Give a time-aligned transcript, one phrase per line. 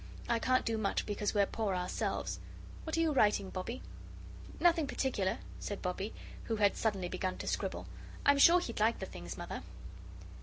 [0.27, 2.39] I can't do much because we're poor ourselves.
[2.85, 3.83] What are you writing, Bobbie?"
[4.59, 6.11] "Nothing particular," said Bobbie,
[6.45, 7.85] who had suddenly begun to scribble.
[8.25, 9.61] "I'm sure he'd like the things, Mother."